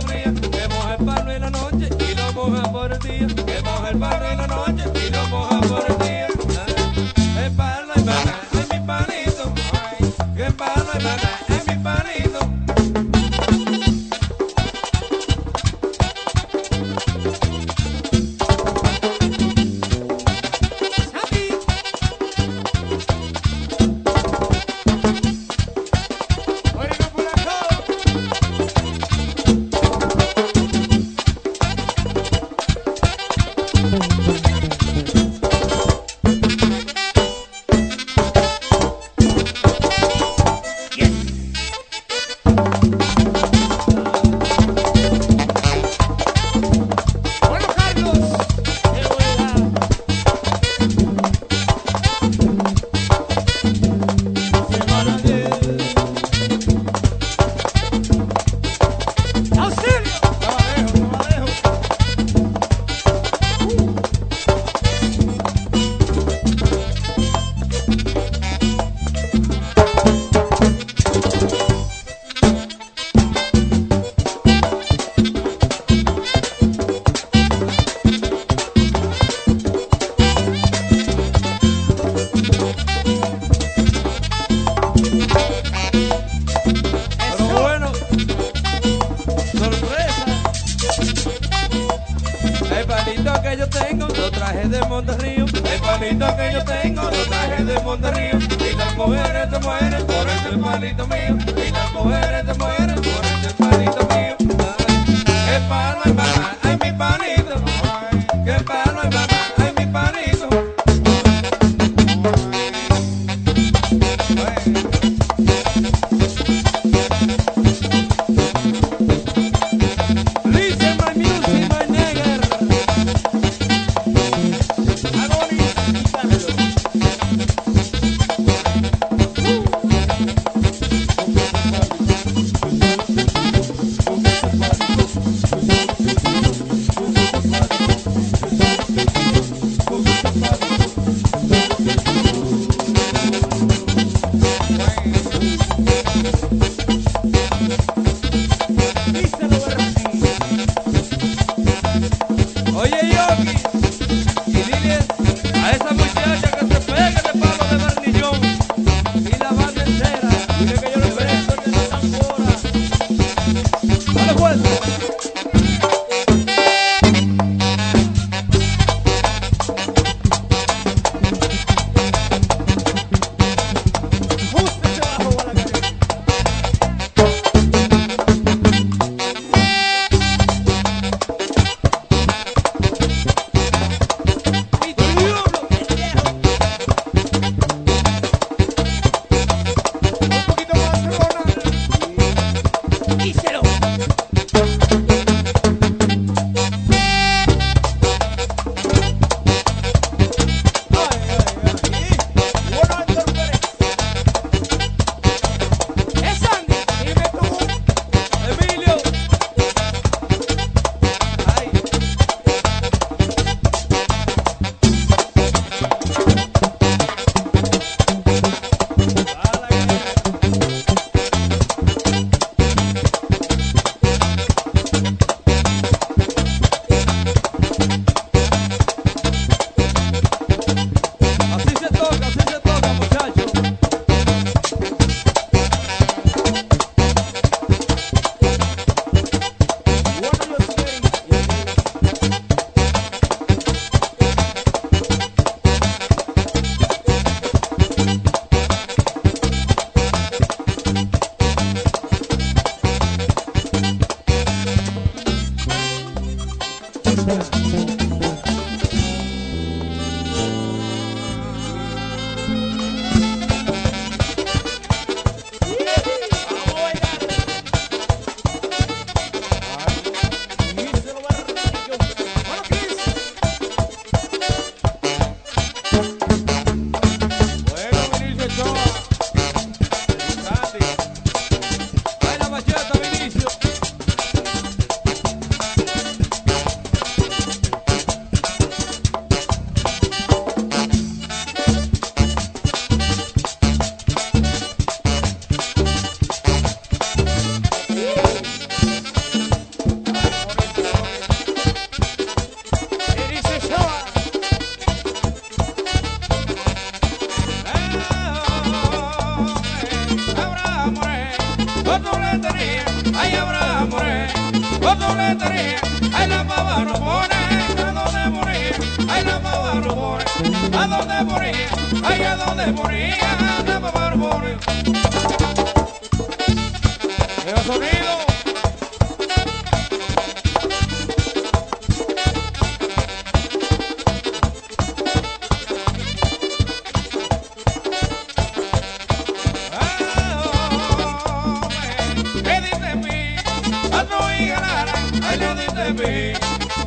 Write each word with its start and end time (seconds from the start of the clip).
fría. 0.00 0.32
Que 0.32 0.68
moja 0.68 0.94
el 0.98 1.04
palo 1.04 1.30
en 1.30 1.40
la 1.40 1.50
noche 1.50 1.69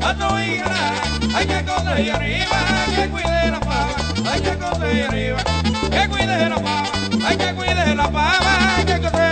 a 0.01 0.13
tu 0.15 0.39
hija, 0.39 1.35
hay 1.35 1.45
que 1.45 1.57
esconder 1.57 1.93
ahí 1.93 2.09
arriba, 2.09 2.57
que 2.95 3.09
cuide 3.09 3.51
la 3.51 3.59
pava, 3.59 3.95
hay 4.31 4.41
que 4.41 4.49
esconder 4.49 4.89
ahí 4.89 5.01
arriba, 5.01 5.43
que 5.91 6.07
cuide 6.09 6.49
la 6.49 6.55
pava, 6.55 7.27
hay 7.27 7.37
que 7.37 7.53
cuide 7.53 7.95
la 7.95 8.03
pava, 8.05 8.75
hay 8.77 8.85
que 8.85 8.93
esconder 8.93 9.22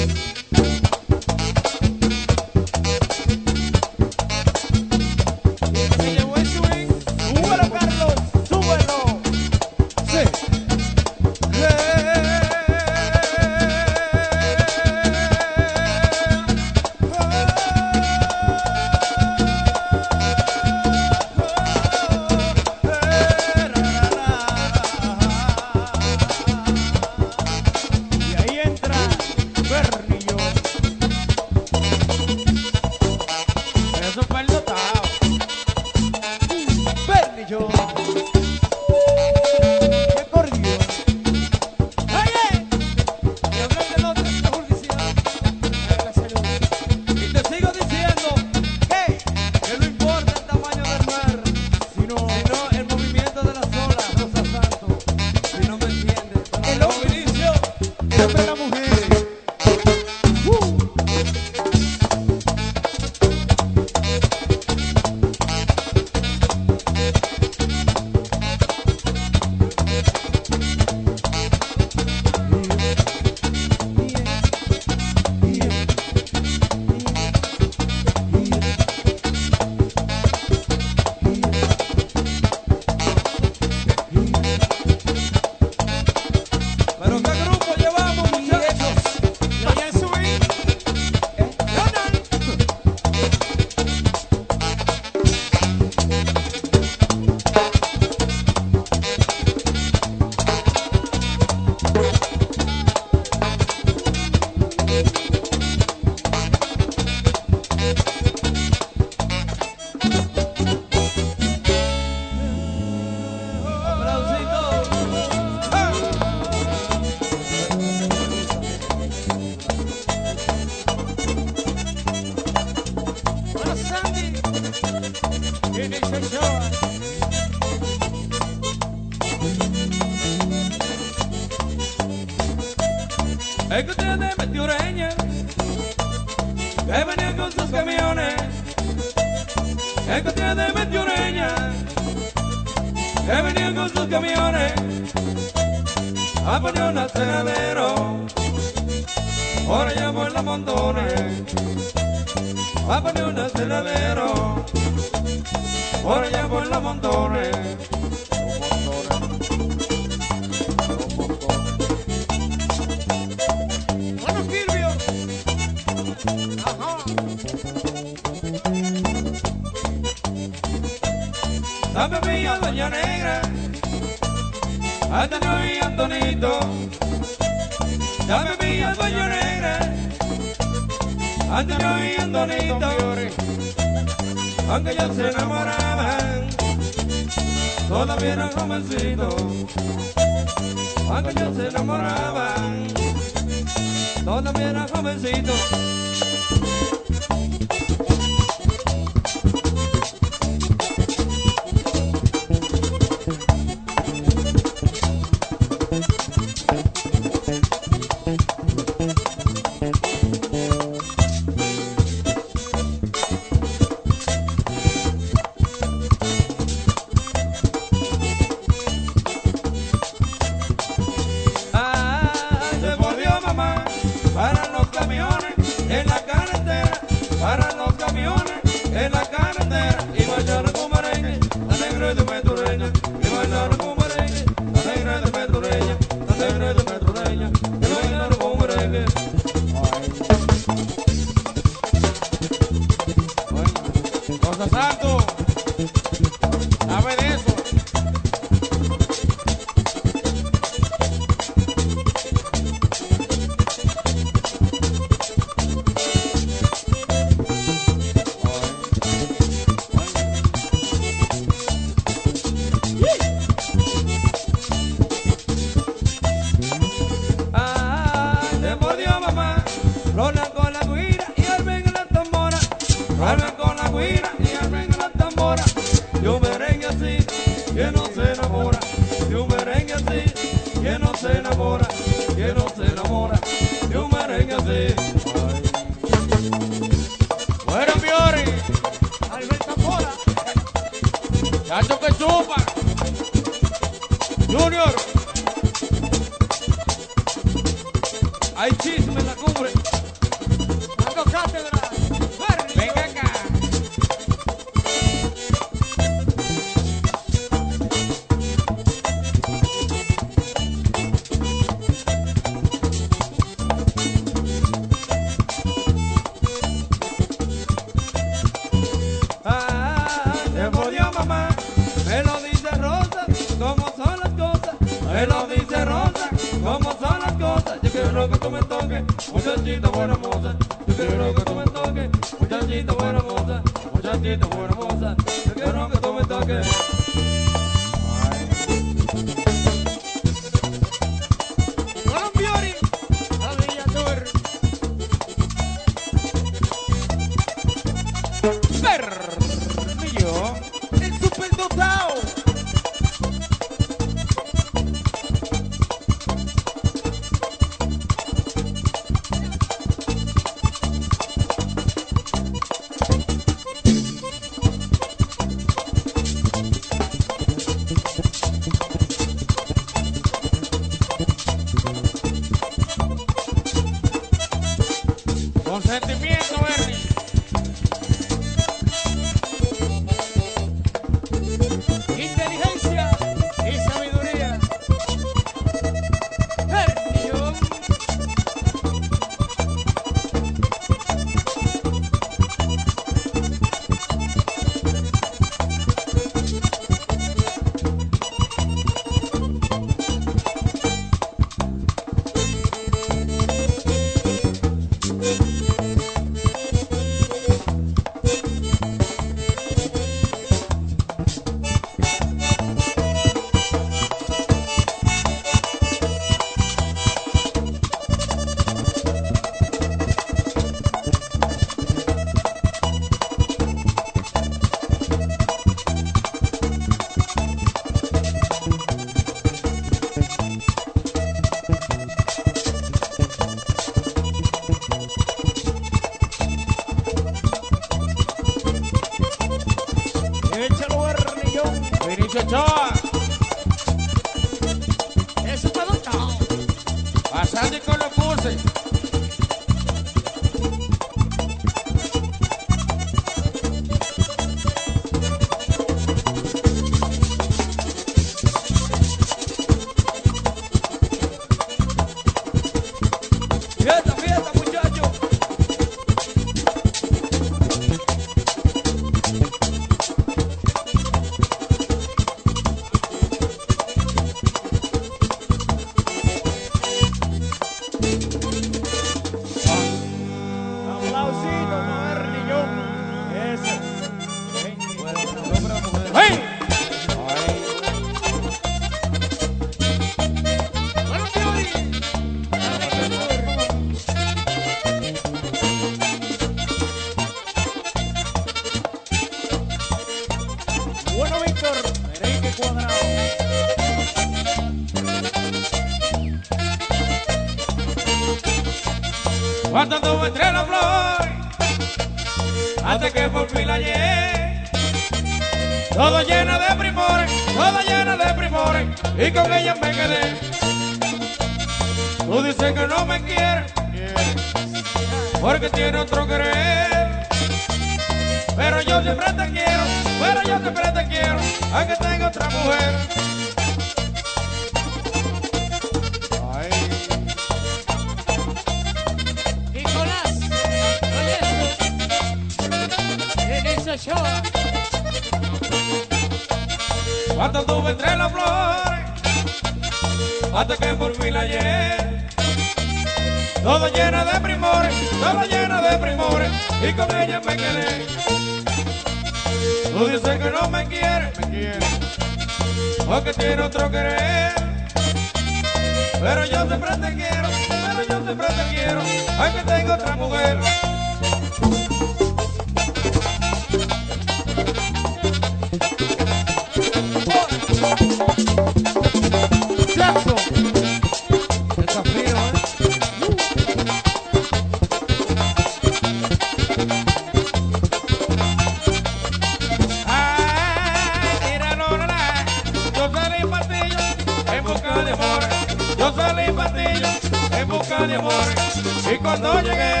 Y 598.06 599.16
cuando 599.16 599.62
llegué, 599.62 600.00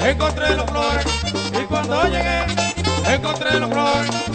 encontré 0.00 0.56
los 0.56 0.66
flores. 0.68 1.06
Y 1.52 1.64
cuando 1.66 2.02
llegué, 2.08 2.44
encontré 3.08 3.60
los 3.60 3.70
flores. 3.70 4.25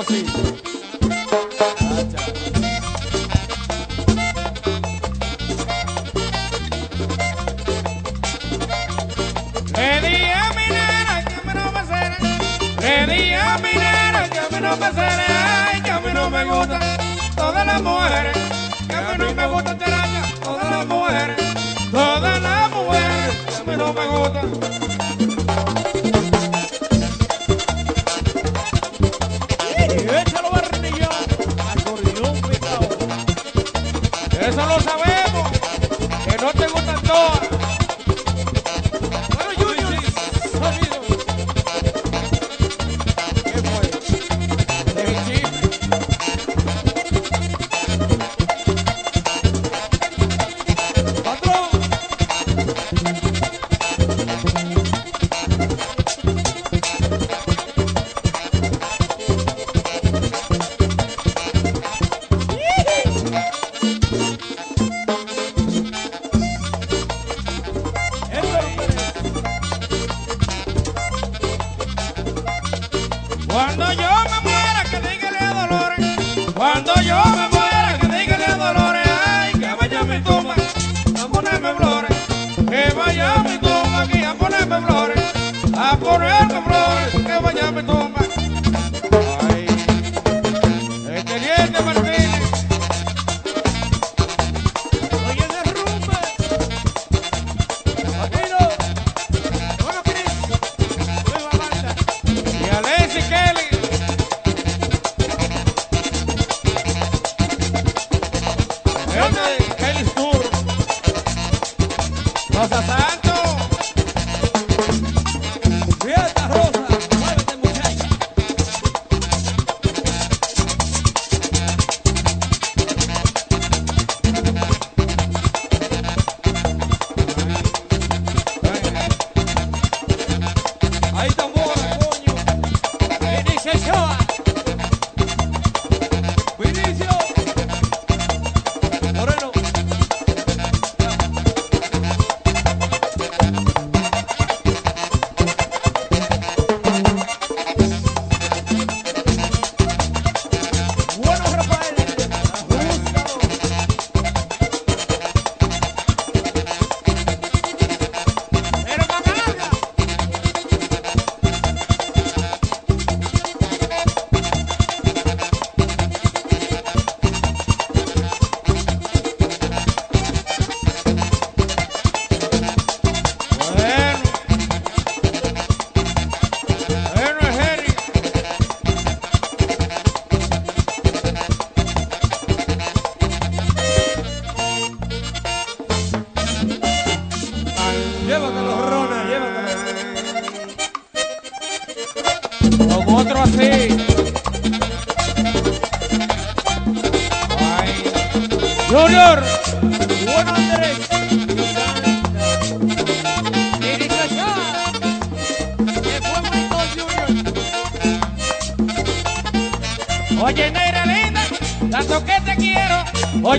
Oh, 0.00 0.04
sí. 0.04 0.67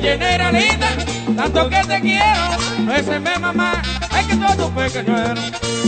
generalita, 0.10 0.88
tanto 1.36 1.70
que 1.70 1.82
te 1.88 2.02
quiero. 2.02 2.44
Béseme 2.88 3.38
mamá, 3.40 3.82
hay 4.12 4.26
que 4.26 4.36
todo 4.36 4.68
tu 4.68 4.76
pequeñuelo. 4.76 5.42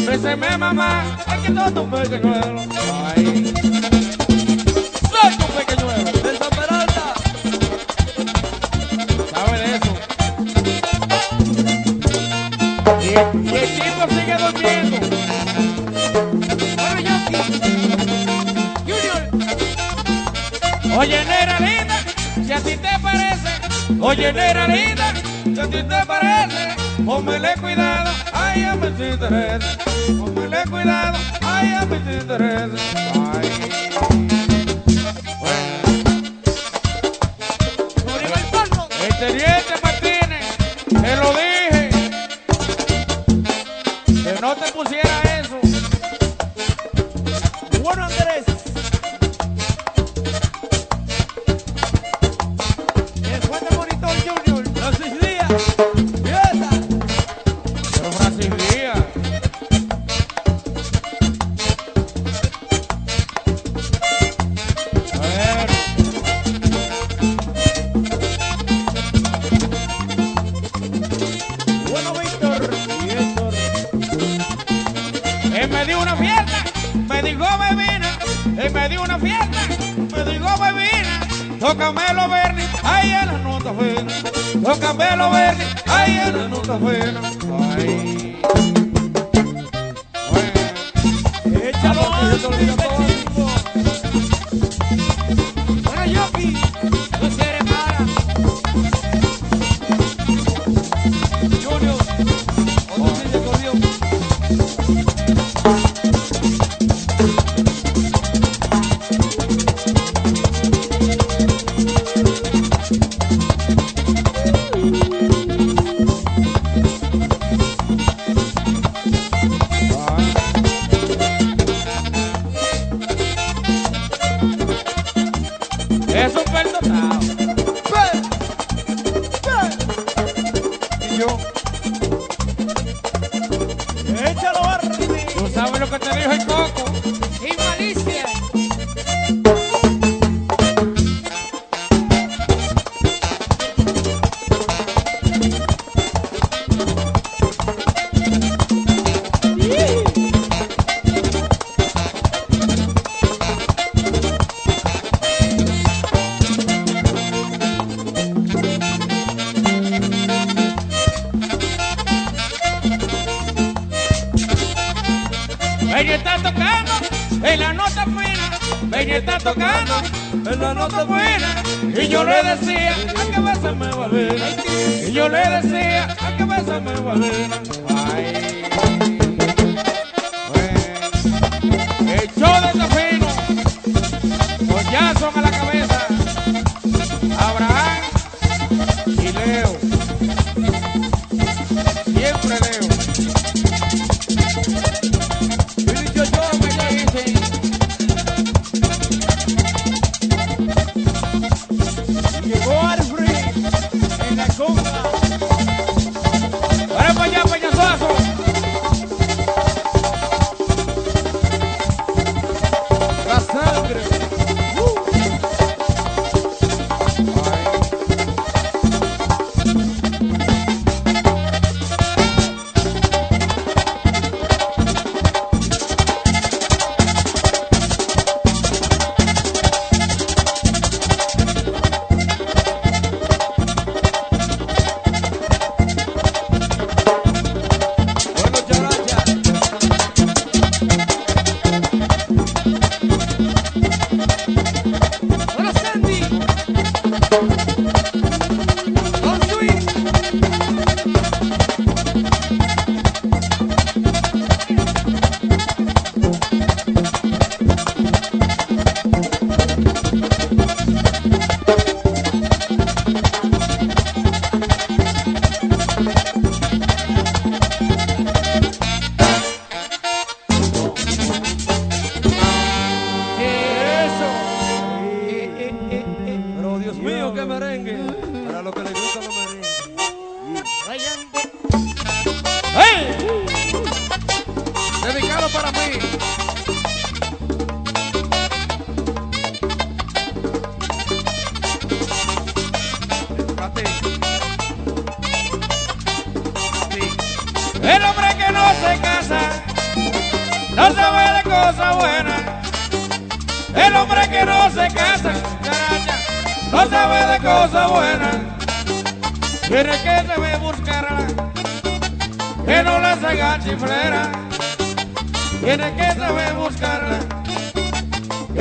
Béseme 0.07 0.57
mamá, 0.57 1.03
hay 1.25 1.39
que 1.41 1.51
todo 1.51 1.71
tu 1.71 1.89
pequeñuelo. 1.89 2.70
tiene 24.21 24.53
ranita, 24.53 25.09
a 25.09 25.67
ti 25.67 25.81
te 25.81 26.05
parece, 26.05 26.75
póngale 27.03 27.55
cuidado, 27.59 28.11
ay, 28.33 28.63
a 28.65 28.75
mi 28.75 28.91
Teresa, 28.91 29.77
póngale 30.19 30.63
cuidado, 30.69 31.17
ay, 31.41 31.73
a 31.73 31.85
mi 31.85 31.97
Teresa, 32.27 32.77
ay. 33.33 33.70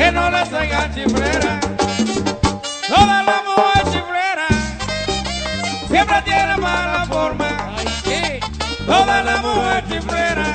que 0.00 0.10
no 0.12 0.30
le 0.30 0.42
traigan 0.46 0.94
chiflera. 0.94 1.60
Toda 2.88 3.22
la 3.22 3.38
mujer 3.48 3.82
chiflera 3.92 4.48
siempre 5.88 6.22
tiene 6.22 6.56
mala 6.56 7.04
forma. 7.04 7.48
Toda 8.86 9.22
la 9.22 9.36
mujer 9.42 9.84
chiflera 9.90 10.46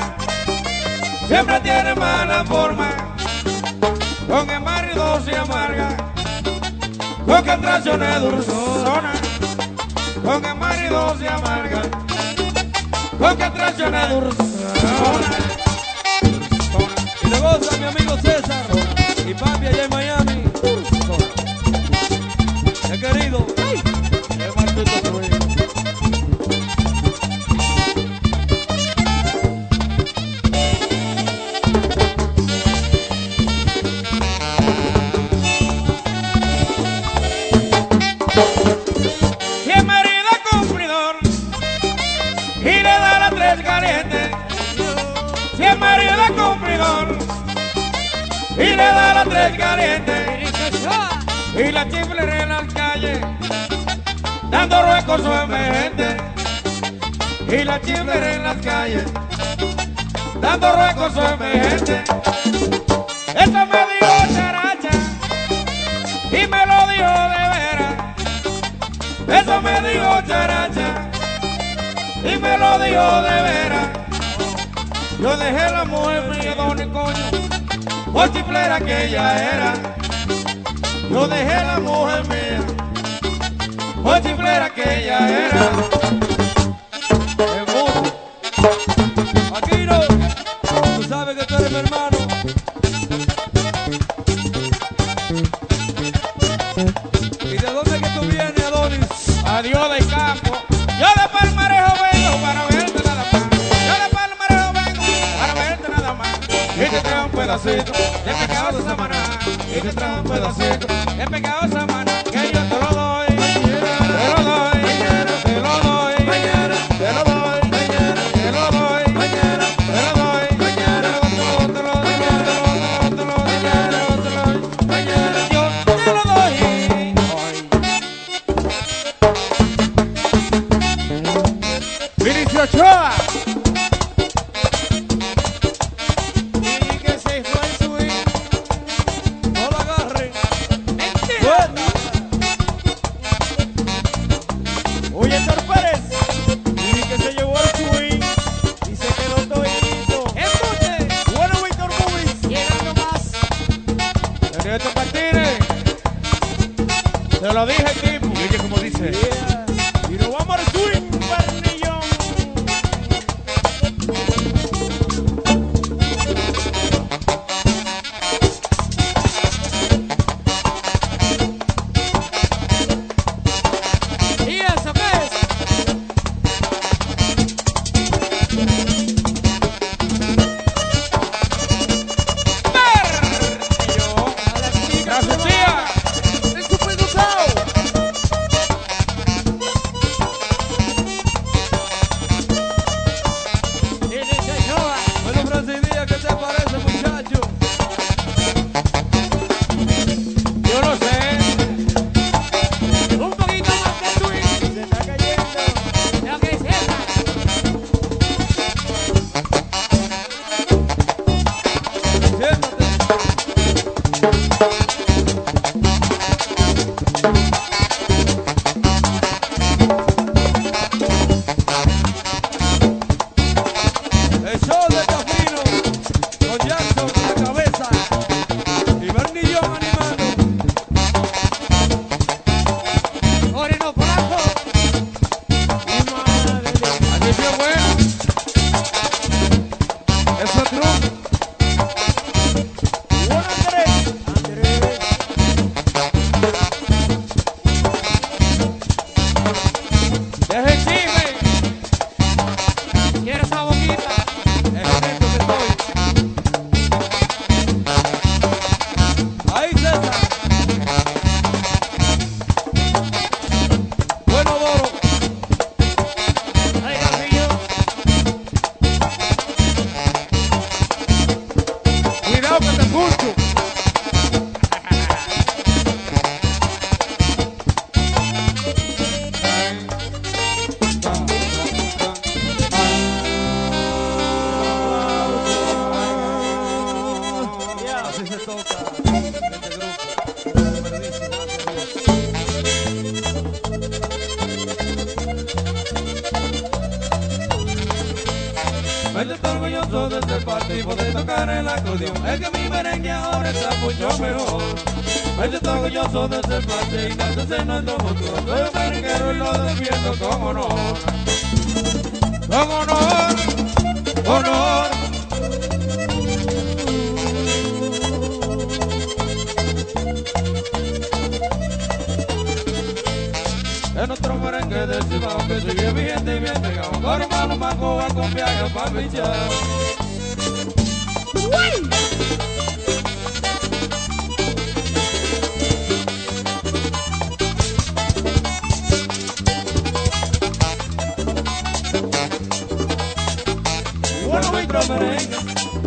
siempre 1.27 1.59
tiene 1.59 1.93
mala 1.93 2.43
forma. 2.45 2.89
Con 4.27 4.49
embargo 4.49 5.19
se 5.23 5.37
amarga, 5.37 5.89
con 7.27 7.43
que 7.43 7.57
traiciones 7.57 8.21
dulzona. 8.21 9.13
Con 10.23 10.43
el 10.43 10.55
marido 10.55 11.15
se 11.19 11.29
amarga, 11.29 11.81
con 13.19 13.37
que 13.37 13.49
traiciones 13.51 14.09
dulzona. 14.09 15.44
y 57.61 57.63
la 57.63 57.79
fiebre 57.79 58.33
en 58.33 58.43
las 58.43 58.57
calles, 58.57 59.03
dando 60.41 60.75
recursos 60.75 61.31
emergentes. 61.31 62.01
Esto 63.29 63.65
me 63.71 63.81
dijo 63.91 64.15
characha 64.33 64.89
y 66.31 66.47
me 66.47 66.65
lo 66.65 66.87
dijo 66.91 67.13
de 67.33 67.43
veras. 67.55 67.93
Eso 69.27 69.61
me 69.61 69.89
dijo 69.89 70.21
characha 70.27 71.09
y 72.23 72.37
me 72.37 72.57
lo 72.57 72.79
dijo 72.79 73.21
de 73.21 73.41
veras. 73.47 73.89
Yo 75.21 75.37
dejé 75.37 75.71
la 75.71 75.85
mujer 75.85 76.23
fría 76.33 76.51
y 76.51 76.89
coño, 76.89 78.11
por 78.11 78.33
chiflera 78.33 78.79
que 78.81 79.05
ella 79.07 79.53
era. 79.53 79.73
Yo 81.09 81.27
dejé 81.27 81.63
la 81.63 81.79
mujer 81.79 82.27
mía, 82.27 82.61
por 84.03 84.21
chiflera 84.21 84.69
que 84.71 85.03
ella 85.03 85.47
era. 85.47 85.94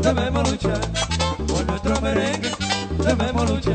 debemos 0.03 0.51
luchar 0.51 0.81
por 1.47 1.67
nuestro 1.67 2.01
merengue, 2.01 2.51
debemos 3.05 3.51
luchar. 3.51 3.75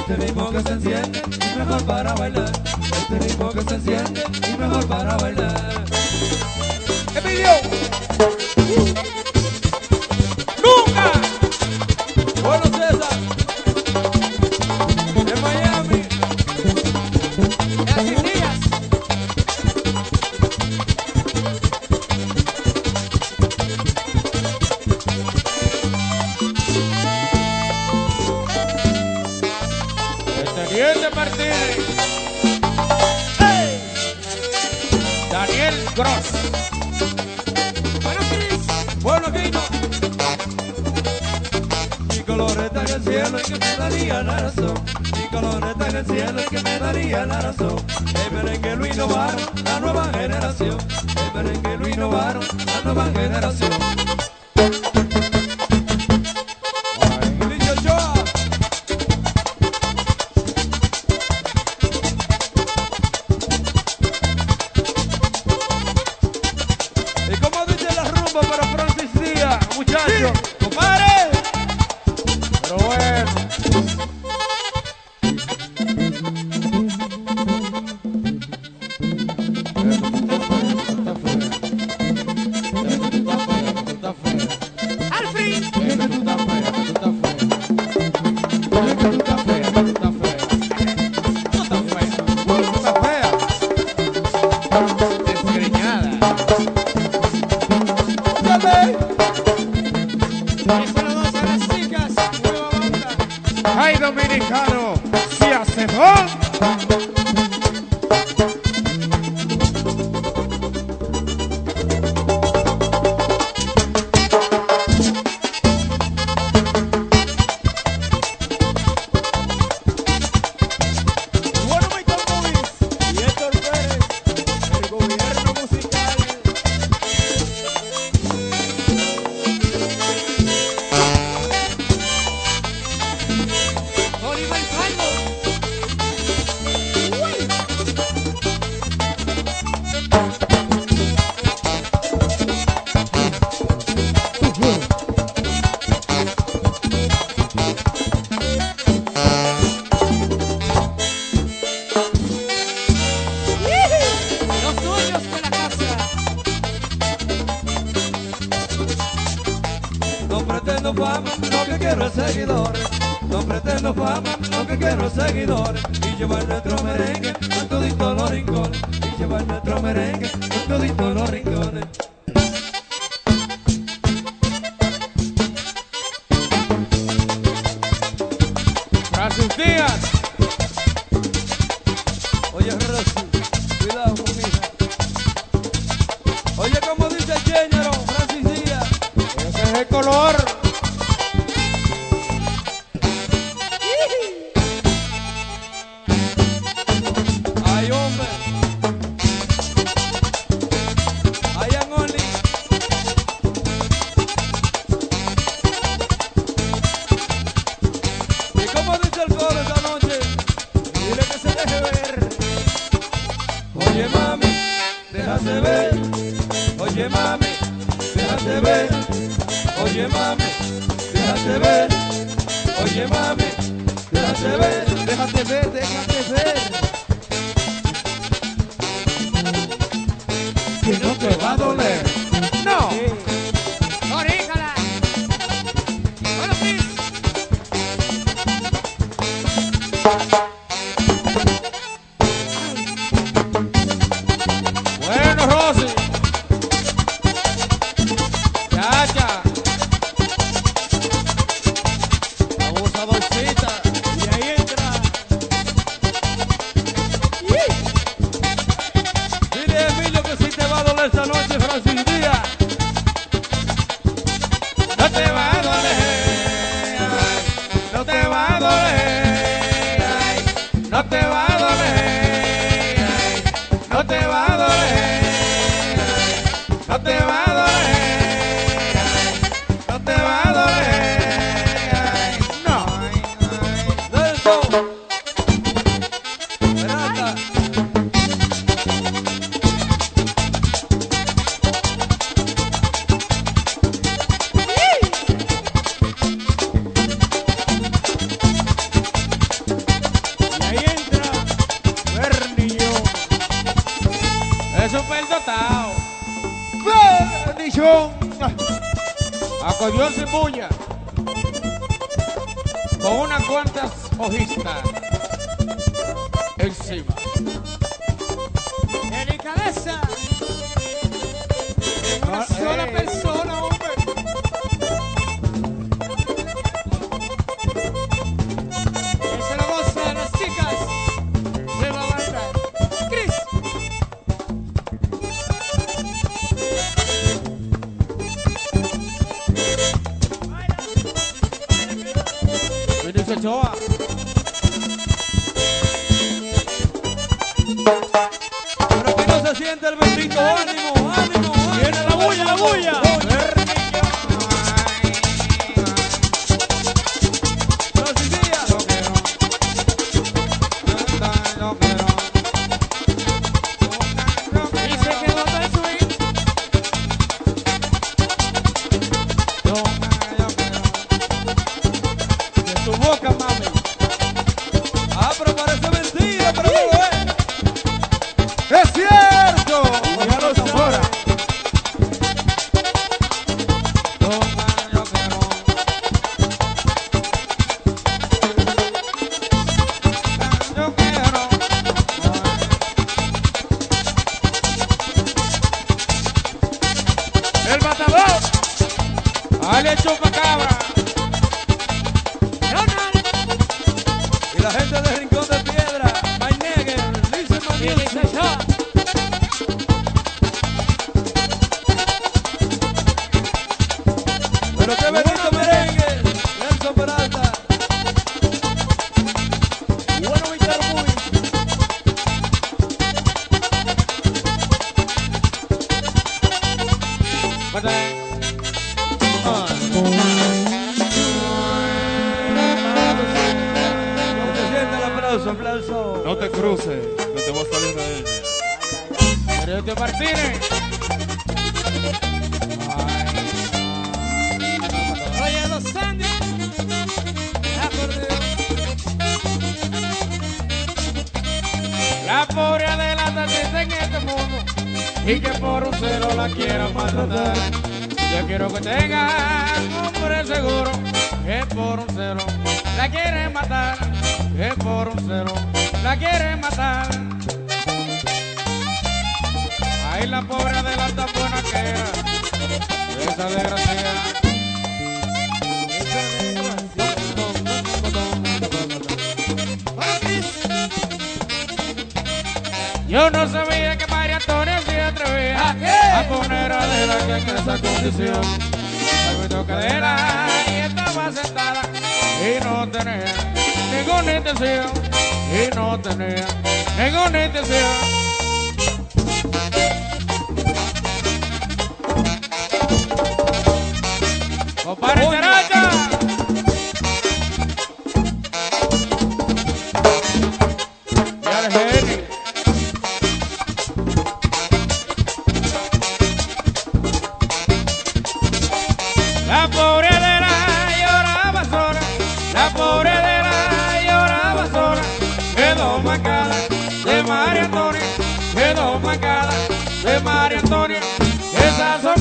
Este 0.00 0.16
ritmo 0.16 0.50
que 0.50 0.62
se 0.62 0.72
enciende 0.72 1.22
es 1.40 1.56
mejor 1.56 1.84
para 1.84 2.14
bailar. 2.14 2.52
Este 2.92 3.18
ritmo 3.18 3.50
que 3.50 3.62
se 3.62 3.74
enciende 3.74 4.24
es 4.42 4.58
mejor 4.58 4.86
para 4.86 5.16
bailar. 5.16 5.84
Emilio. 7.14 7.95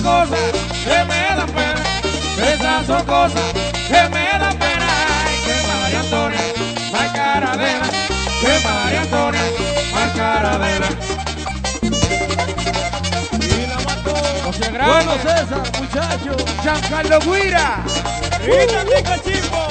cosas 0.05 0.39
que 0.85 0.97
me 1.09 1.21
dan 1.35 1.49
pena, 1.49 1.83
esas 2.53 2.85
son 2.85 3.05
cosas 3.05 3.41
que 3.87 4.01
me 4.13 4.25
dan 4.39 4.57
pena. 4.57 4.87
Ay, 5.25 5.35
que 5.45 5.55
María 5.67 5.99
Antonia, 5.99 6.41
más 6.91 7.11
caradela, 7.11 7.87
que 8.41 8.53
María 8.67 9.01
Antonia, 9.01 9.41
más 9.93 10.11
caradela. 10.15 10.89
Bueno, 14.85 15.13
César, 15.23 15.63
muchachos, 15.79 16.45
Giancarlo 16.61 17.19
Guira. 17.21 17.83
Y 18.43 18.71
también 18.71 19.03
cachimbo. 19.03 19.67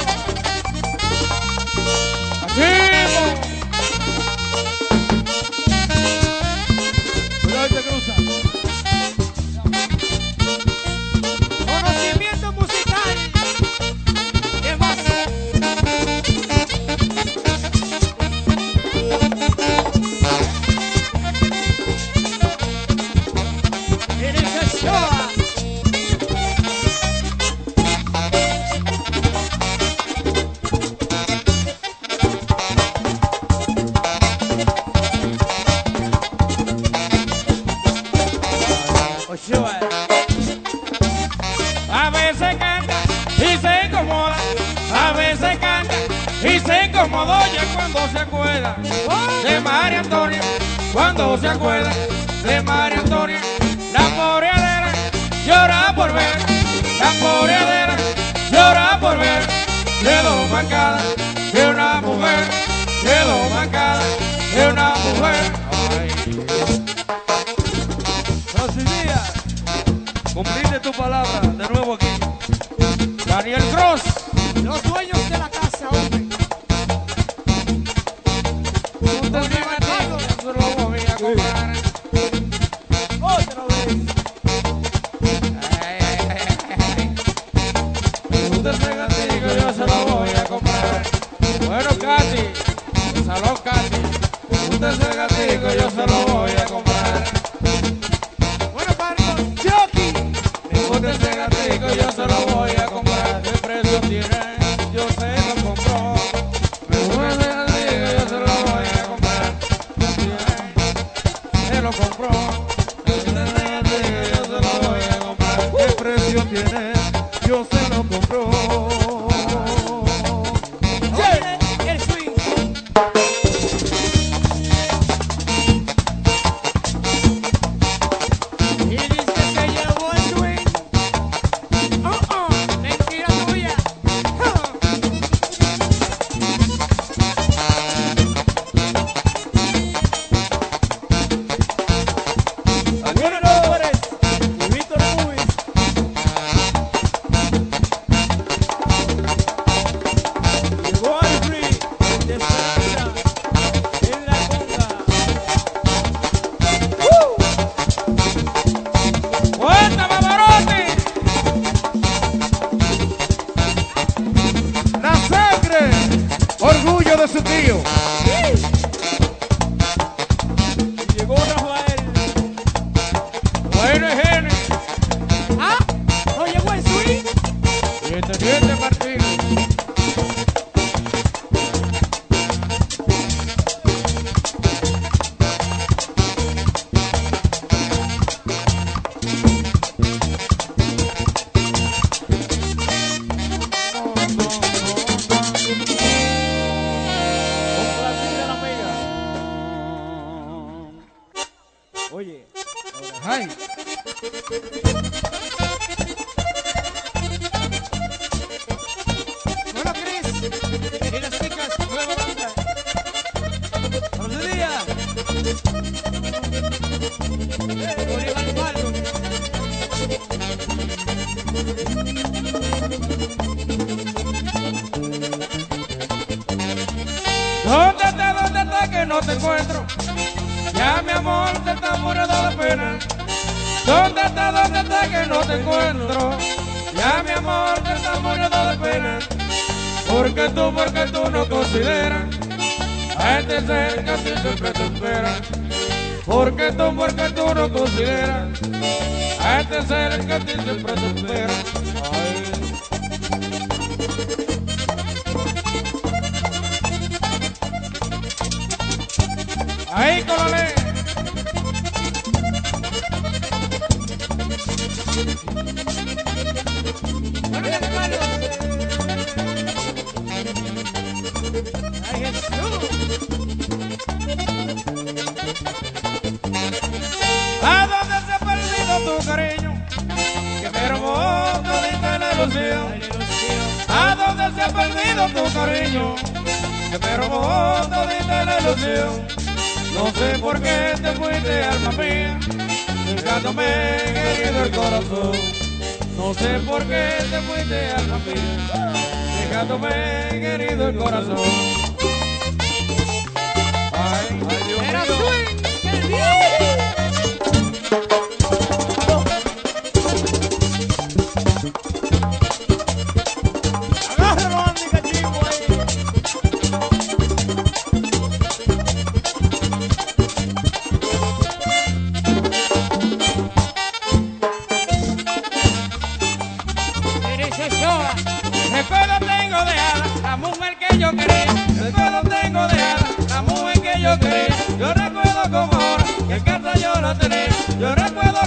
Así. 2.45 2.84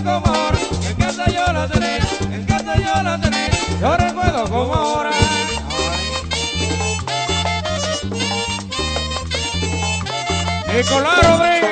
amor, 0.05 0.53
me 0.83 0.89
encanta 0.89 1.25
yo 1.31 1.53
la 1.53 1.67
tener, 1.67 2.01
me 2.29 2.35
encanta 2.35 2.75
yo 2.77 3.03
la 3.03 3.19
tener, 3.19 3.51
yo 3.81 3.97
recuerdo 3.97 4.43
como 4.49 4.73
ahora. 4.73 5.11
Nicolás 10.73 11.23
Rodríguez. 11.23 11.66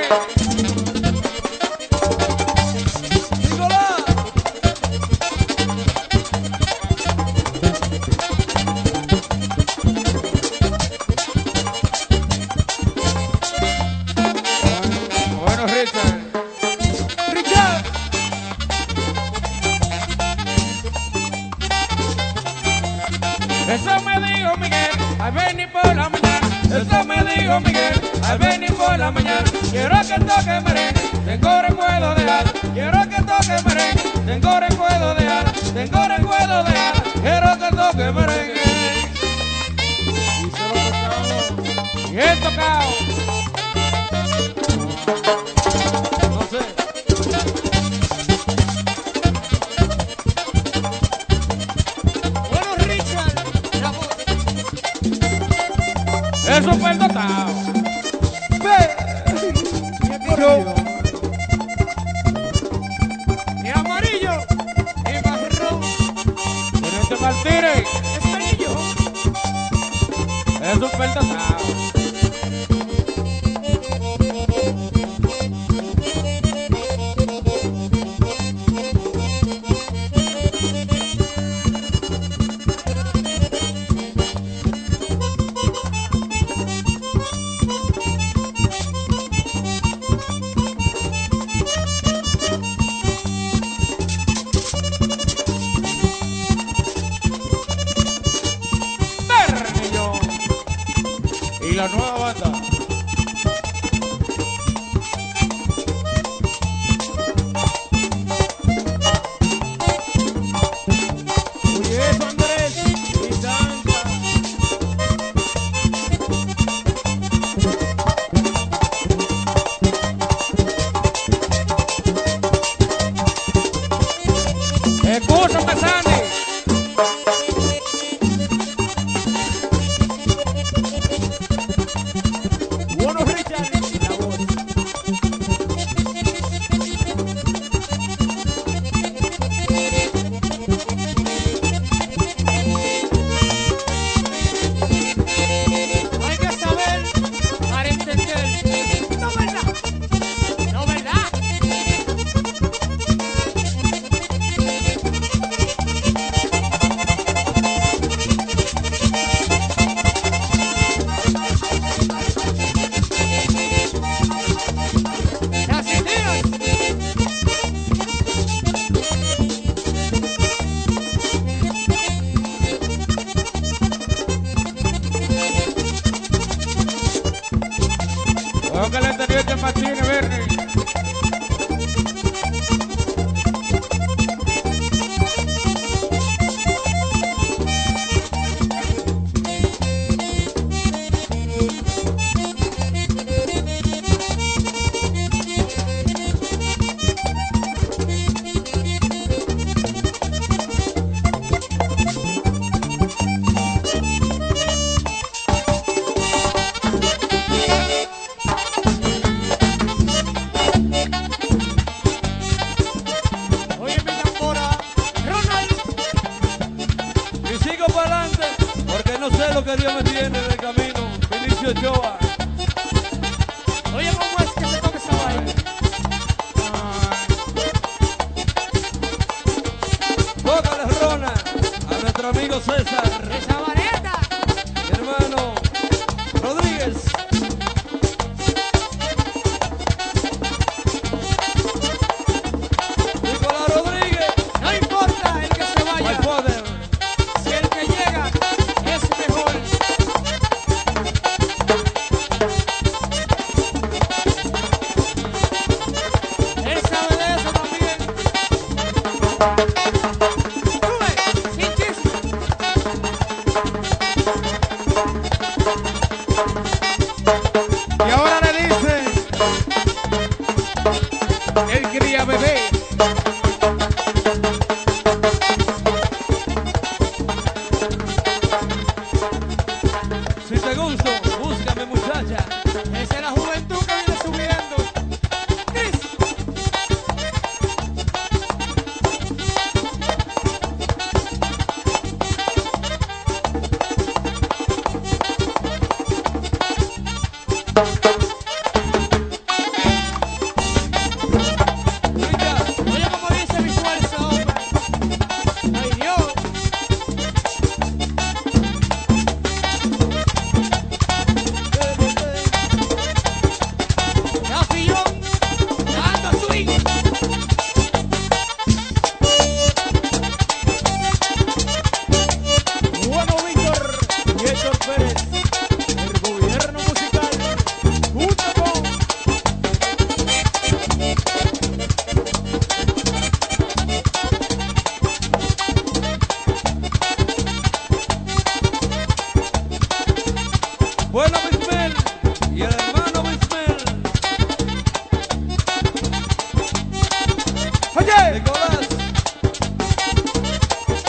Oye. 347.96 348.34
Nicolás. 348.34 348.88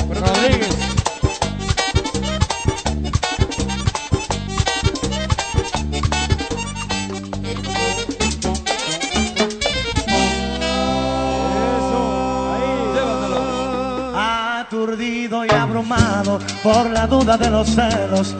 Rodríguez. 0.08 0.76
y 15.44 15.54
abrumado 15.54 16.38
por 16.62 16.90
la 16.90 17.06
duda 17.06 17.36
de 17.36 17.50
los 17.50 17.68
celos. 17.68 18.34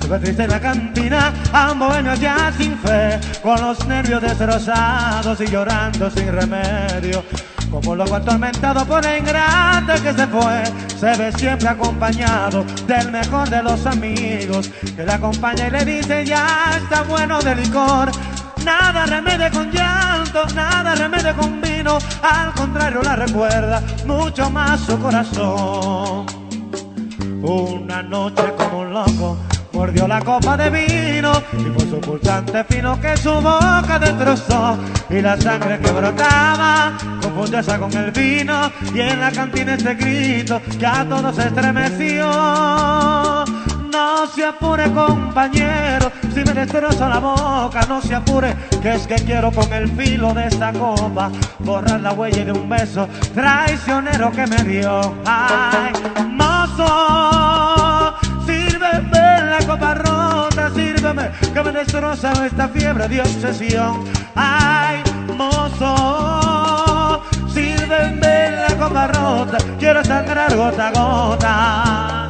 Se 0.00 0.18
triste 0.18 0.42
en 0.42 0.50
la 0.50 0.60
cantina, 0.60 1.32
ambos 1.52 1.94
ya 2.18 2.52
sin 2.56 2.76
fe, 2.78 3.20
con 3.42 3.60
los 3.60 3.86
nervios 3.86 4.20
destrozados 4.20 5.40
y 5.40 5.46
llorando 5.46 6.10
sin 6.10 6.32
remedio. 6.32 7.22
Como 7.70 7.94
loco 7.94 8.16
atormentado 8.16 8.84
por 8.84 9.04
el 9.06 9.18
ingrata 9.18 9.94
que 10.02 10.12
se 10.12 10.26
fue, 10.26 10.64
se 10.98 11.16
ve 11.16 11.32
siempre 11.32 11.68
acompañado 11.68 12.64
del 12.86 13.12
mejor 13.12 13.48
de 13.48 13.62
los 13.62 13.86
amigos, 13.86 14.68
que 14.96 15.04
le 15.04 15.12
acompaña 15.12 15.68
y 15.68 15.70
le 15.70 15.84
dice 15.84 16.24
ya 16.26 16.72
está 16.76 17.02
bueno 17.02 17.40
de 17.40 17.54
licor. 17.54 18.10
Nada 18.64 19.06
remedia 19.06 19.50
con 19.50 19.70
llanto, 19.70 20.44
nada 20.54 20.94
remedia 20.96 21.32
con 21.34 21.60
vino, 21.60 21.98
al 22.22 22.52
contrario 22.54 23.02
la 23.02 23.16
recuerda 23.16 23.82
mucho 24.04 24.50
más 24.50 24.80
su 24.80 24.98
corazón. 24.98 26.26
Una 27.42 28.02
noche 28.02 28.52
como 28.56 28.80
un 28.80 28.92
loco 28.92 29.38
mordió 29.72 30.06
la 30.08 30.20
copa 30.20 30.56
de 30.56 30.70
vino 30.70 31.32
y 31.58 31.70
por 31.70 31.82
su 31.82 32.00
pulsante 32.00 32.64
fino 32.64 33.00
que 33.00 33.16
su 33.16 33.32
boca 33.32 33.98
destrozó 33.98 34.76
y 35.08 35.22
la 35.22 35.40
sangre 35.40 35.78
que 35.78 35.90
brotaba 35.90 36.92
esa 37.52 37.78
con 37.78 37.92
el 37.92 38.10
vino 38.10 38.70
y 38.94 39.00
en 39.00 39.20
la 39.20 39.30
cantina 39.30 39.74
ese 39.74 39.94
grito 39.94 40.60
que 40.78 40.86
a 40.86 41.04
todos 41.08 41.38
estremeció. 41.38 42.26
No 43.90 44.26
se 44.34 44.44
apure 44.44 44.90
compañero, 44.92 46.12
si 46.32 46.44
me 46.44 46.52
destrozo 46.52 47.08
la 47.08 47.18
boca, 47.18 47.80
no 47.88 48.00
se 48.00 48.14
apure, 48.14 48.54
que 48.80 48.94
es 48.94 49.06
que 49.06 49.16
quiero 49.16 49.50
con 49.50 49.72
el 49.72 49.88
filo 49.90 50.32
de 50.32 50.46
esta 50.46 50.72
copa 50.72 51.30
borrar 51.60 52.00
la 52.00 52.12
huella 52.12 52.44
de 52.44 52.52
un 52.52 52.68
beso 52.68 53.08
traicionero 53.34 54.30
que 54.30 54.46
me 54.46 54.62
dio. 54.62 55.14
Ay, 55.24 55.92
mozo, 56.28 58.14
sírveme 58.46 59.50
la 59.50 59.58
copa 59.66 59.94
rota, 59.94 60.70
sírveme, 60.74 61.30
que 61.52 61.62
me 61.62 61.72
destroza 61.72 62.32
esta 62.46 62.68
fiebre 62.68 63.08
de 63.08 63.20
obsesión. 63.20 64.04
Ay, 64.36 65.02
mozo, 65.36 66.39
sírveme 67.90 68.50
la 68.50 68.76
copa 68.78 69.06
rota, 69.08 69.58
quiero 69.78 70.04
sangrar 70.04 70.56
gota 70.56 70.88
a 70.88 70.92
gota. 70.92 72.28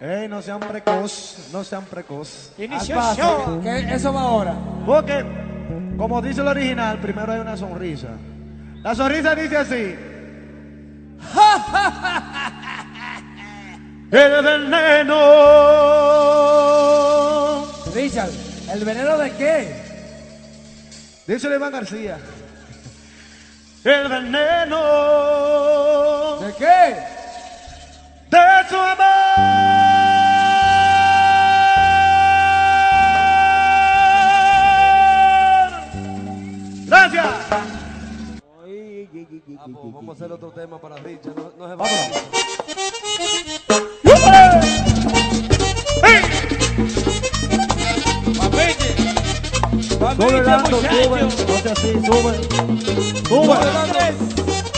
Ey, 0.00 0.28
no 0.28 0.40
sean 0.40 0.60
precoz, 0.60 1.48
no 1.52 1.64
sean 1.64 1.84
precoz. 1.84 2.52
Que 2.56 2.64
eso 3.94 4.12
va 4.12 4.20
ahora. 4.22 4.54
Porque, 4.86 5.24
como 5.98 6.22
dice 6.22 6.40
el 6.40 6.48
original, 6.48 6.98
primero 6.98 7.32
hay 7.32 7.40
una 7.40 7.56
sonrisa. 7.56 8.08
La 8.82 8.94
sonrisa 8.94 9.34
dice 9.34 9.56
así. 9.56 9.96
El 14.12 14.42
veneno. 14.42 15.20
Richard, 17.94 18.30
¿el 18.72 18.84
veneno 18.84 19.18
de 19.18 19.30
qué? 19.32 19.82
Dice 21.26 21.54
Iván 21.54 21.70
García. 21.70 22.18
El 23.82 24.08
veneno 24.08 24.76
¿De 26.40 26.54
qué? 26.54 26.96
de 28.30 28.68
su 28.68 28.76
amor. 28.76 29.00
Gracias. 36.86 37.26
Vamos 39.66 40.08
a 40.08 40.12
hacer 40.12 40.32
otro 40.32 40.50
tema 40.50 40.78
para 40.80 40.96
Richard. 40.96 41.34
No, 41.36 41.52
no 41.56 41.68
se 41.68 41.74
va 41.74 41.86
Sube, 50.16 50.42
Lando, 50.42 50.80
sube. 50.80 51.20
No 51.20 51.28
así, 51.72 51.92
sube. 52.04 52.34
Sube. 53.28 53.54
Andrés. 53.54 54.16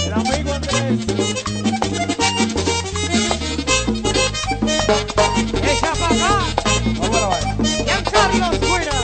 El 0.06 0.12
amigo 0.12 0.52
Andrés. 0.52 0.98
Echa 5.62 5.92
para 5.94 6.14
acá. 6.14 6.32
Vamos 6.98 7.16
a 7.16 7.20
la 7.20 7.26
vaina. 7.28 7.52
Giancarlo 7.84 8.46
Cuira. 8.60 8.98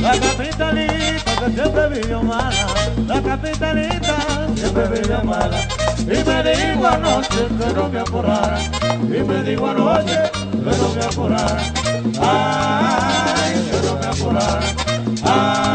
La 0.00 0.12
capitalita 0.20 1.32
que 1.38 1.50
siempre 1.54 1.88
vivió 1.88 2.22
mala, 2.22 2.66
la 3.06 3.22
capitalita 3.22 4.16
siempre 4.54 4.88
vivió 4.88 5.24
mala. 5.24 5.60
Y 6.00 6.06
me 6.06 6.42
digo 6.42 6.86
anoche 6.86 7.46
que 7.58 7.72
no 7.74 7.88
me 7.88 8.00
apurara, 8.00 8.60
y 9.02 9.22
me 9.22 9.42
digo 9.42 9.66
anoche 9.66 10.20
que 10.32 10.76
no 10.76 10.88
me 10.94 11.04
apurara. 11.04 11.72
Ay, 12.20 13.54
que 13.70 13.86
no 13.86 13.94
me 13.96 14.06
apurara, 14.06 14.60
ay, 15.26 15.73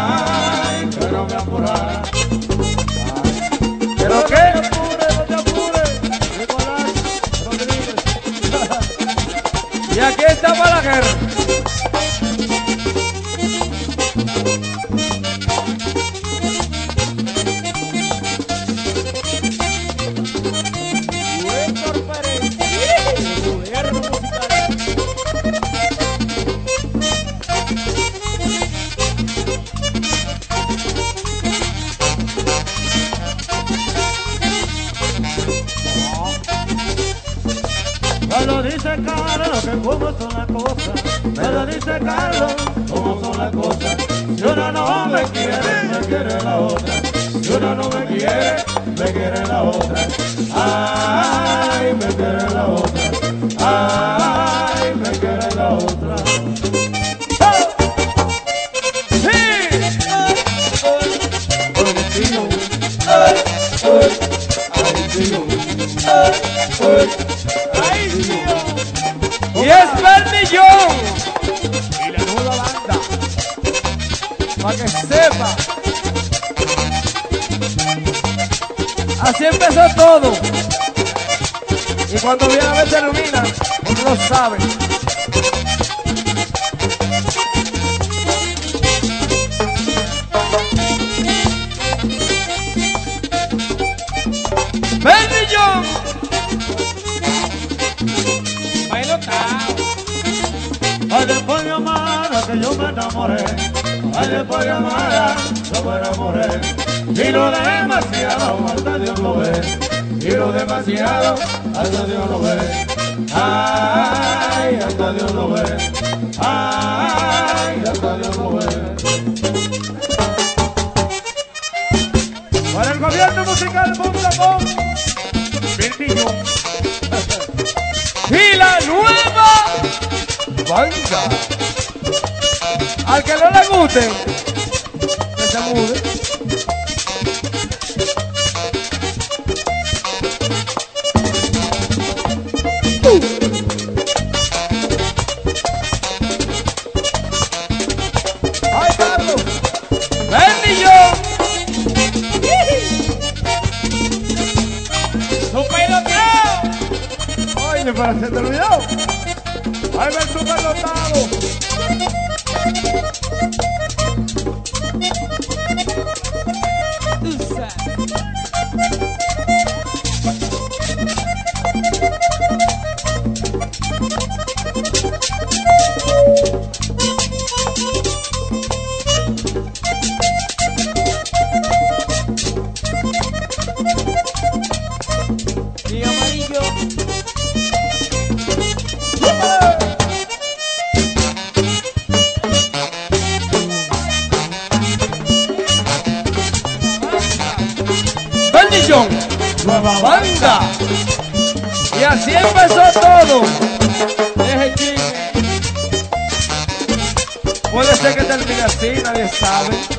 Sabes 209.31 209.98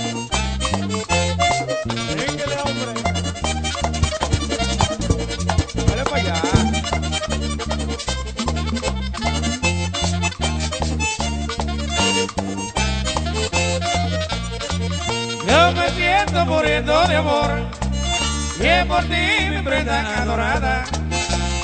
por 18.91 19.03
ti, 19.05 19.25
mi 19.49 19.61
prenda 19.61 19.97
adorada. 20.21 20.83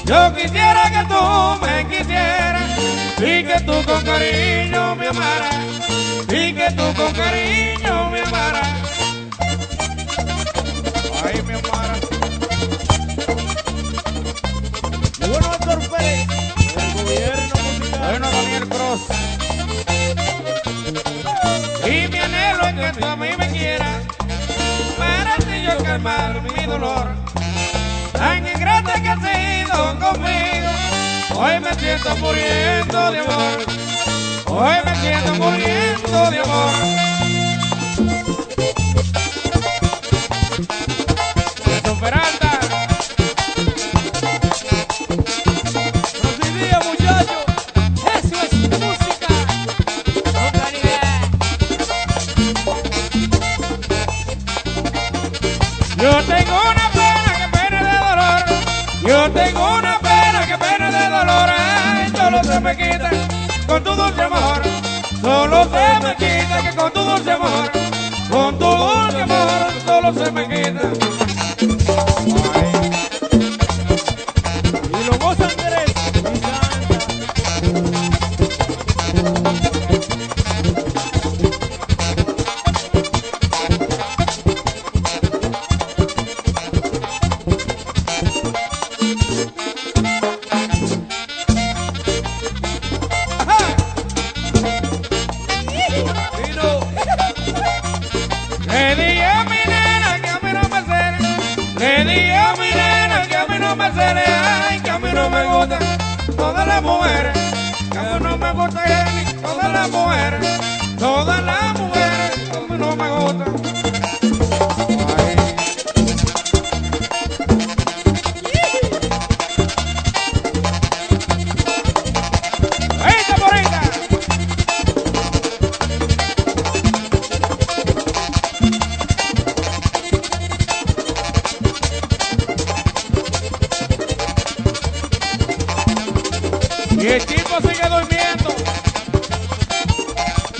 Yo 0.05 0.33
quisiera 0.33 0.83
que 0.95 1.03
tú 1.11 1.21
me 1.61 1.75
quisieras 1.91 2.69
y 3.17 3.43
que 3.43 3.57
tú 3.65 3.75
con 3.85 4.01
cariño 4.05 4.95
me 4.95 5.07
amaras 5.07 5.55
y 6.29 6.53
que 6.53 6.67
tú 6.77 6.85
con 6.95 7.11
cariño 7.13 8.09
me 8.11 8.21
amaras. 8.21 8.67
mi 25.99 26.65
dolor. 26.65 27.07
Tan 28.13 28.45
ingrata 28.45 29.01
que 29.01 29.09
has 29.09 29.19
sido 29.19 29.99
conmigo, 29.99 30.69
hoy 31.35 31.59
me 31.59 31.73
siento 31.73 32.15
muriendo 32.17 33.11
de 33.11 33.19
amor. 33.19 33.65
Hoy 34.45 34.75
me 34.85 34.95
siento 34.95 35.33
muriendo 35.35 36.31
de 36.31 36.39
amor. 36.39 37.16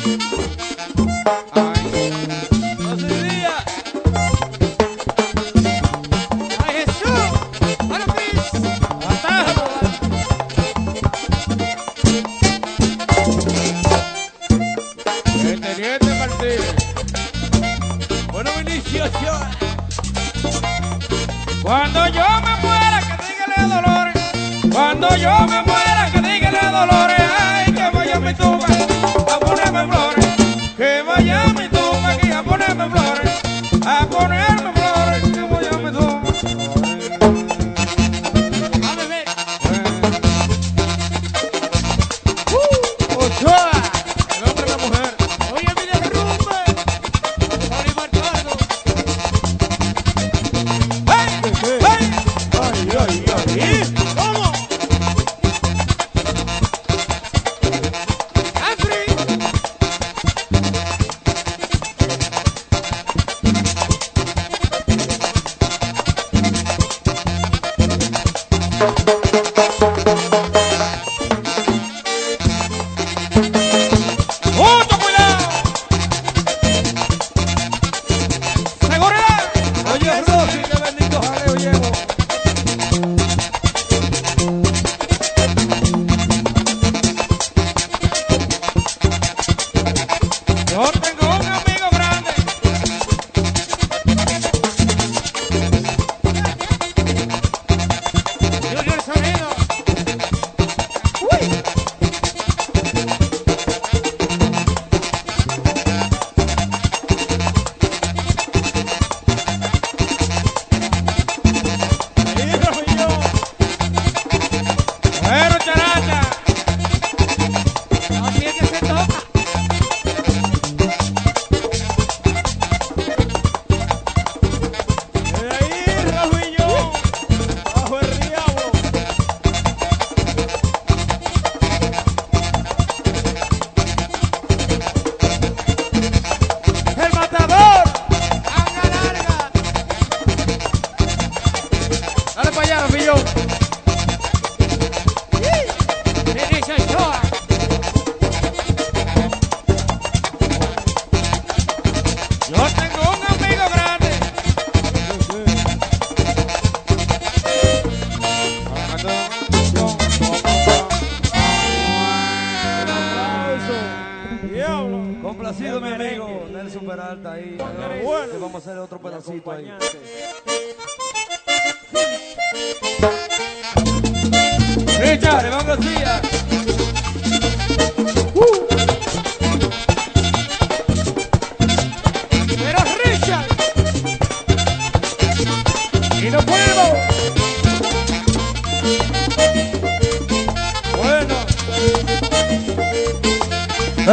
I 0.09 1.76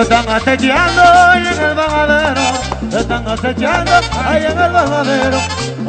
están 0.05 0.29
acechando 0.29 1.03
ahí 1.03 1.47
en 1.47 1.63
el 1.65 1.75
bajadero, 1.75 2.43
están 2.93 3.27
acechando 3.27 3.93
ahí 4.23 4.45
en 4.45 4.59
el 4.59 4.73
bajadero. 4.73 5.39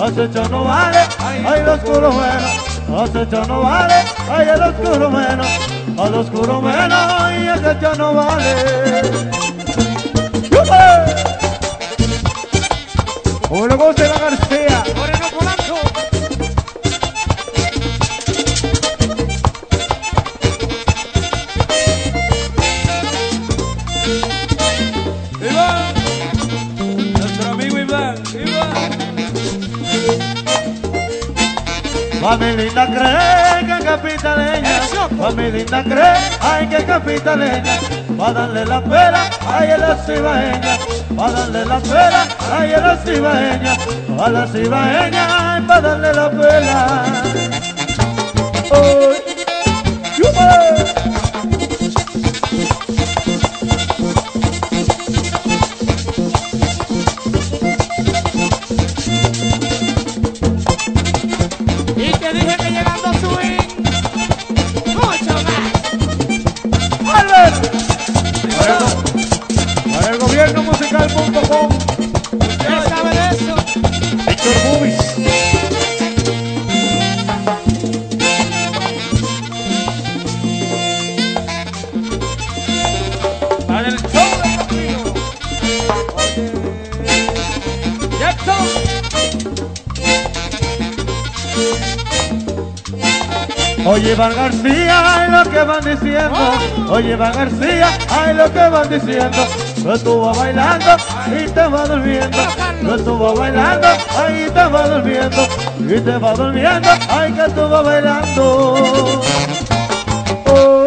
Acecho 0.02 0.50
no 0.50 0.64
vale, 0.64 1.00
ahí 1.20 1.60
el 1.60 1.68
oscuro 1.68 2.12
menos, 2.14 3.10
acecho 3.10 3.46
no 3.46 3.62
vale, 3.62 3.94
ahí 4.32 4.48
el 4.48 4.62
oscuro 4.62 5.10
menos, 5.10 5.48
al 5.98 6.14
oscuro 6.14 6.62
menos 6.62 7.32
y 7.44 7.48
acecho 7.48 7.96
no 7.96 8.14
vale. 8.14 9.02
¡Yupe! 10.44 10.86
Como 13.50 13.68
lo 13.68 13.76
la 13.76 14.20
García. 14.20 15.15
Pa' 32.36 32.42
mi 32.42 32.52
linda 32.58 32.86
cree 32.86 33.66
que 33.66 33.78
capitaleña, 33.86 34.82
pa' 35.18 35.32
mi 35.32 35.52
linda 35.52 35.82
cree, 35.84 36.18
ay 36.42 36.68
que 36.68 36.84
capitaleña, 36.84 37.80
pa' 38.18 38.34
darle 38.34 38.66
la 38.66 38.82
pera, 38.82 39.30
ay 39.48 39.72
a 39.72 39.78
la 39.78 39.96
cibaeña, 39.96 40.78
pa' 41.16 41.32
darle 41.32 41.64
la 41.64 41.80
pera, 41.80 42.28
ay 42.52 42.74
a 42.74 42.82
la 42.82 42.98
cibaeña, 42.98 43.78
a 44.20 44.30
la 44.30 44.46
cibaeña, 44.48 45.54
ay 45.54 45.62
pa' 45.62 45.80
darle 45.80 46.14
la 46.14 46.30
pera. 46.30 47.06
Ay, 48.70 49.22
Oye, 94.16 94.24
Iván 94.24 94.36
García, 94.38 95.14
ay 95.14 95.30
lo 95.30 95.52
que 95.52 95.64
van 95.64 95.84
diciendo. 95.84 96.54
Oye, 96.90 97.12
Iván 97.12 97.34
García, 97.34 97.90
ay 98.10 98.34
lo 98.34 98.54
que 98.54 98.70
van 98.70 98.90
diciendo. 98.90 99.38
Tú 99.84 99.92
estuvo 99.92 100.34
bailando 100.34 100.96
y 101.38 101.50
te 101.50 101.68
va 101.68 101.86
durmiendo. 101.86 102.38
Tú 102.80 102.94
estuvo 102.96 103.36
bailando, 103.36 103.88
ay 104.18 104.50
te 104.54 104.66
va 104.68 104.88
durmiendo. 104.88 105.48
Y 105.80 106.00
te 106.00 106.18
va 106.18 106.34
durmiendo, 106.34 106.90
ay 107.10 107.34
que 107.34 107.46
estuvo 107.46 107.84
bailando. 107.84 109.22
Ay. 110.46 110.85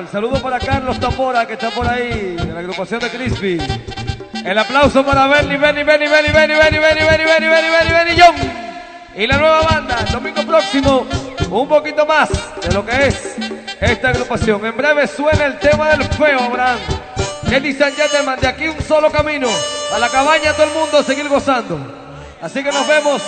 El 0.00 0.08
saludo 0.08 0.42
para 0.42 0.58
Carlos 0.58 0.98
Tambora 0.98 1.46
que 1.46 1.52
está 1.52 1.70
por 1.70 1.86
ahí, 1.86 2.36
de 2.36 2.52
la 2.52 2.60
agrupación 2.60 2.98
de 3.00 3.10
Crispy. 3.10 3.58
El 4.44 4.58
aplauso 4.58 5.04
para 5.04 5.26
Benny, 5.28 5.56
Benny, 5.56 5.84
Benny, 5.84 6.06
Benny, 6.08 6.32
Benny, 6.32 6.54
Benny, 6.54 6.78
Benny, 6.78 7.04
Benny, 7.04 7.24
Benny, 7.24 7.48
Benny, 7.48 7.90
Benny, 7.92 8.20
John. 8.20 8.34
Y 9.14 9.26
la 9.26 9.36
nueva 9.36 9.62
banda, 9.62 9.98
el 10.04 10.12
domingo 10.12 10.42
próximo, 10.42 11.06
un 11.48 11.68
poquito 11.68 12.04
más 12.06 12.28
de 12.60 12.72
lo 12.72 12.84
que 12.84 13.06
es 13.06 13.36
esta 13.80 14.08
agrupación. 14.08 14.64
En 14.66 14.76
breve 14.76 15.06
suena 15.06 15.46
el 15.46 15.58
tema 15.60 15.90
del 15.90 16.04
feo, 16.04 16.40
Abraham. 16.40 16.78
Ladies 17.50 17.80
and 17.80 17.94
gentlemen, 17.94 18.40
de 18.40 18.48
aquí 18.48 18.66
un 18.66 18.82
solo 18.82 19.10
camino. 19.10 19.48
A 19.94 19.98
la 19.98 20.08
cabaña 20.08 20.52
todo 20.54 20.66
el 20.66 20.72
mundo 20.72 20.98
a 20.98 21.04
seguir 21.04 21.28
gozando. 21.28 21.78
Así 22.42 22.62
que 22.64 22.72
nos 22.72 22.86
vemos 22.86 23.22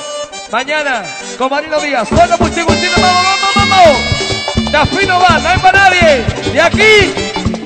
mañana 0.50 1.04
con 1.38 1.48
Marino 1.48 1.78
Díaz. 1.80 2.10
Bueno, 2.10 2.36
pues 2.36 2.54
chicos, 2.54 2.76
vamos, 2.96 3.25
vamos, 4.72 4.72
vamos. 4.72 4.72
De 4.72 4.76
afino 4.76 5.20
va, 5.20 5.38
no 5.38 5.48
hay 5.48 5.58
para 5.58 5.78
nadie. 5.78 6.24
De 6.52 6.60
aquí 6.60 7.14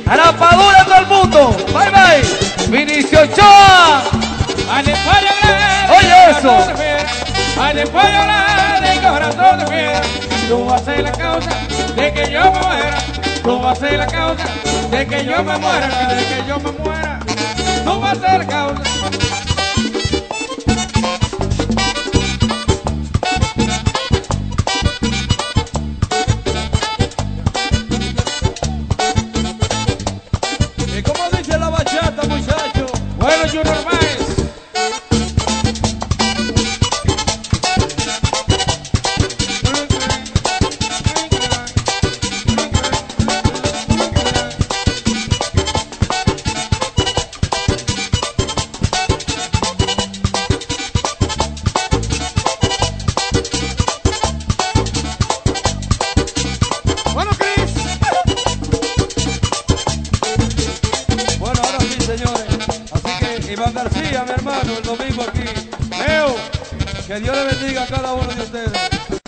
a 0.06 0.16
la 0.16 0.32
padura 0.32 0.84
todo 0.84 0.98
el 0.98 1.06
mundo. 1.06 1.56
Bye 1.72 1.90
bye. 1.90 2.68
Vinicio 2.68 3.20
Ochoa. 3.22 4.02
Oye, 5.98 6.30
eso. 6.30 6.52
de. 6.76 7.60
Al 7.60 7.78
espacio 7.78 8.22
grande, 8.22 9.00
corazón 9.02 9.58
de 9.58 9.66
fiera. 9.66 10.00
Tú 10.48 10.64
vas 10.64 10.82
a 10.82 10.84
ser 10.84 11.02
la 11.02 11.12
causa 11.12 11.50
de 11.94 12.12
que 12.12 12.32
yo 12.32 12.52
me 12.52 12.60
muera. 12.60 12.98
Tú 13.42 13.60
vas 13.60 13.78
a 13.78 13.80
ser 13.80 13.98
la 13.98 14.06
causa 14.06 14.44
de 14.90 15.06
que 15.06 15.24
yo 15.24 15.42
me 15.42 15.58
muera. 15.58 15.88
De 16.14 16.24
que 16.24 16.48
yo 16.48 16.58
me 16.60 16.72
muera. 16.72 17.20
Tú 17.84 18.00
vas 18.00 18.18
a 18.18 18.20
ser 18.20 18.38
la 18.38 18.46
causa. 18.46 19.19